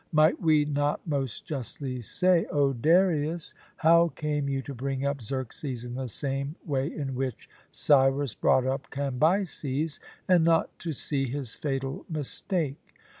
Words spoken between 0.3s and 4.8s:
we not most justly say: 'O Darius, how came you to